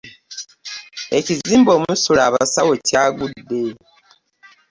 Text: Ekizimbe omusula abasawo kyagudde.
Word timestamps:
Ekizimbe 1.17 1.71
omusula 1.77 2.21
abasawo 2.29 2.73
kyagudde. 2.87 3.63